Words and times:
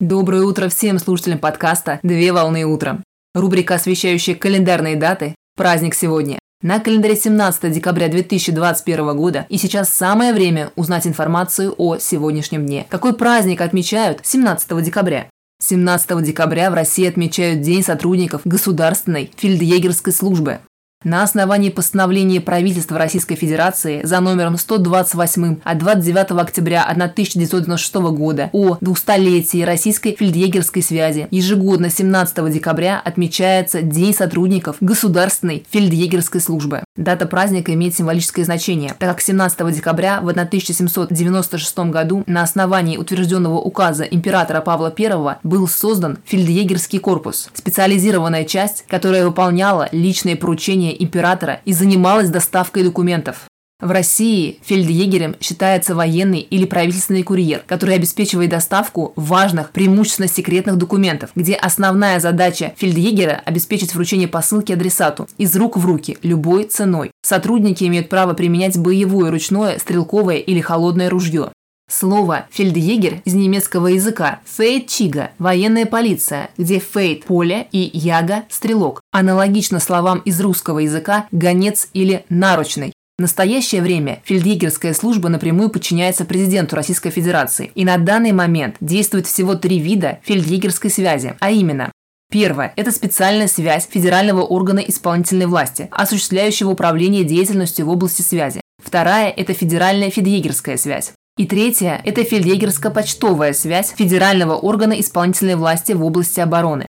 Доброе 0.00 0.44
утро 0.44 0.70
всем 0.70 0.98
слушателям 0.98 1.38
подкаста 1.38 2.00
«Две 2.02 2.32
волны 2.32 2.64
утром». 2.64 3.04
Рубрика, 3.34 3.74
освещающая 3.74 4.34
календарные 4.34 4.96
даты 4.96 5.34
«Праздник 5.58 5.94
сегодня». 5.94 6.38
На 6.62 6.80
календаре 6.80 7.14
17 7.14 7.70
декабря 7.70 8.08
2021 8.08 9.14
года, 9.14 9.44
и 9.50 9.58
сейчас 9.58 9.90
самое 9.90 10.32
время 10.32 10.70
узнать 10.74 11.06
информацию 11.06 11.74
о 11.76 11.98
сегодняшнем 11.98 12.64
дне. 12.64 12.86
Какой 12.88 13.12
праздник 13.12 13.60
отмечают 13.60 14.20
17 14.22 14.82
декабря? 14.82 15.28
17 15.62 16.22
декабря 16.22 16.70
в 16.70 16.74
России 16.74 17.06
отмечают 17.06 17.60
День 17.60 17.82
сотрудников 17.82 18.40
Государственной 18.46 19.30
фельдъегерской 19.36 20.14
службы. 20.14 20.60
На 21.02 21.22
основании 21.22 21.70
постановления 21.70 22.42
правительства 22.42 22.98
Российской 22.98 23.34
Федерации 23.34 24.02
за 24.04 24.20
номером 24.20 24.58
128 24.58 25.60
от 25.64 25.78
29 25.78 26.32
октября 26.32 26.84
1996 26.84 27.94
года 27.94 28.50
о 28.52 28.76
двухстолетии 28.82 29.62
российской 29.62 30.14
фельдъегерской 30.14 30.82
связи 30.82 31.26
ежегодно 31.30 31.88
17 31.88 32.52
декабря 32.52 33.00
отмечается 33.02 33.80
День 33.80 34.12
сотрудников 34.12 34.76
Государственной 34.82 35.64
фельдъегерской 35.70 36.42
службы. 36.42 36.84
Дата 36.96 37.24
праздника 37.24 37.72
имеет 37.72 37.96
символическое 37.96 38.44
значение, 38.44 38.94
так 38.98 39.08
как 39.08 39.22
17 39.22 39.74
декабря 39.74 40.20
в 40.20 40.28
1796 40.28 41.78
году 41.78 42.24
на 42.26 42.42
основании 42.42 42.98
утвержденного 42.98 43.58
указа 43.58 44.04
императора 44.04 44.60
Павла 44.60 44.94
I 44.98 45.38
был 45.44 45.66
создан 45.66 46.18
фельдъегерский 46.26 46.98
корпус, 46.98 47.48
специализированная 47.54 48.44
часть, 48.44 48.84
которая 48.86 49.24
выполняла 49.24 49.88
личные 49.92 50.36
поручения 50.36 50.89
управления 50.90 51.02
императора 51.02 51.60
и 51.64 51.72
занималась 51.72 52.30
доставкой 52.30 52.84
документов. 52.84 53.46
В 53.80 53.90
России 53.90 54.58
фельдъегерем 54.62 55.36
считается 55.40 55.94
военный 55.94 56.40
или 56.40 56.66
правительственный 56.66 57.22
курьер, 57.22 57.62
который 57.66 57.94
обеспечивает 57.94 58.50
доставку 58.50 59.14
важных, 59.16 59.70
преимущественно 59.70 60.28
секретных 60.28 60.76
документов, 60.76 61.30
где 61.34 61.54
основная 61.54 62.20
задача 62.20 62.74
фельдъегера– 62.76 63.40
обеспечить 63.46 63.94
вручение 63.94 64.28
посылки 64.28 64.72
адресату 64.72 65.28
из 65.38 65.56
рук 65.56 65.78
в 65.78 65.86
руки 65.86 66.18
любой 66.22 66.64
ценой. 66.64 67.10
Сотрудники 67.22 67.84
имеют 67.84 68.10
право 68.10 68.34
применять 68.34 68.76
боевое, 68.76 69.30
ручное, 69.30 69.78
стрелковое 69.78 70.36
или 70.36 70.60
холодное 70.60 71.08
ружье. 71.08 71.50
Слово 71.90 72.46
«фельдъегер» 72.50 73.22
из 73.24 73.34
немецкого 73.34 73.88
языка 73.88 74.40
«фейт-чига»– 74.44 75.30
военная 75.38 75.86
полиция, 75.86 76.50
где 76.58 76.78
«фейт»– 76.78 77.24
поле 77.26 77.66
и 77.72 77.90
«яга»– 77.94 78.44
стрелок. 78.50 78.99
Аналогично 79.12 79.80
словам 79.80 80.20
из 80.20 80.40
русского 80.40 80.78
языка 80.78 81.26
«гонец» 81.32 81.88
или 81.94 82.24
«наручный». 82.28 82.92
В 83.18 83.22
настоящее 83.22 83.82
время 83.82 84.22
фельдъегерская 84.24 84.94
служба 84.94 85.28
напрямую 85.28 85.68
подчиняется 85.68 86.24
президенту 86.24 86.76
Российской 86.76 87.10
Федерации, 87.10 87.72
и 87.74 87.84
на 87.84 87.98
данный 87.98 88.32
момент 88.32 88.76
действует 88.80 89.26
всего 89.26 89.56
три 89.56 89.80
вида 89.80 90.20
фельдъегерской 90.22 90.90
связи, 90.90 91.36
а 91.40 91.50
именно 91.50 91.90
Первое– 92.30 92.72
это 92.76 92.92
специальная 92.92 93.48
связь 93.48 93.88
федерального 93.90 94.42
органа 94.42 94.78
исполнительной 94.78 95.46
власти, 95.46 95.88
осуществляющего 95.90 96.70
управление 96.70 97.24
деятельностью 97.24 97.86
в 97.86 97.90
области 97.90 98.22
связи. 98.22 98.60
Вторая– 98.80 99.30
это 99.36 99.52
федеральная 99.52 100.10
фельдъегерская 100.10 100.76
связь. 100.76 101.12
И 101.36 101.46
третье– 101.46 102.00
это 102.04 102.22
фельдъегерско-почтовая 102.22 103.52
связь 103.52 103.92
федерального 103.96 104.54
органа 104.54 104.92
исполнительной 104.92 105.56
власти 105.56 105.90
в 105.90 106.04
области 106.04 106.38
обороны. 106.38 106.86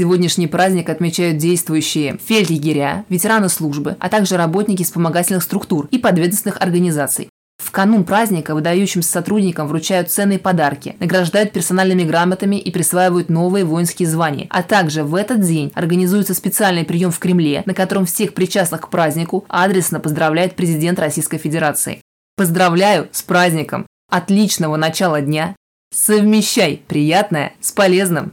Сегодняшний 0.00 0.46
праздник 0.46 0.88
отмечают 0.88 1.36
действующие 1.36 2.16
фельдъегеря, 2.16 3.04
ветераны 3.10 3.50
службы, 3.50 3.98
а 4.00 4.08
также 4.08 4.38
работники 4.38 4.82
вспомогательных 4.82 5.42
структур 5.42 5.88
и 5.90 5.98
подведомственных 5.98 6.58
организаций. 6.62 7.28
В 7.62 7.70
канун 7.70 8.04
праздника 8.04 8.54
выдающимся 8.54 9.10
сотрудникам 9.10 9.68
вручают 9.68 10.10
ценные 10.10 10.38
подарки, 10.38 10.96
награждают 11.00 11.52
персональными 11.52 12.04
грамотами 12.04 12.56
и 12.56 12.70
присваивают 12.70 13.28
новые 13.28 13.66
воинские 13.66 14.08
звания. 14.08 14.46
А 14.48 14.62
также 14.62 15.04
в 15.04 15.14
этот 15.14 15.42
день 15.42 15.70
организуется 15.74 16.32
специальный 16.32 16.86
прием 16.86 17.10
в 17.10 17.18
Кремле, 17.18 17.62
на 17.66 17.74
котором 17.74 18.06
всех 18.06 18.32
причастных 18.32 18.80
к 18.80 18.88
празднику 18.88 19.44
адресно 19.48 20.00
поздравляет 20.00 20.56
президент 20.56 20.98
Российской 20.98 21.36
Федерации. 21.36 22.00
Поздравляю 22.38 23.10
с 23.12 23.20
праздником! 23.20 23.86
Отличного 24.10 24.76
начала 24.76 25.20
дня! 25.20 25.54
Совмещай 25.92 26.82
приятное 26.88 27.52
с 27.60 27.70
полезным! 27.70 28.32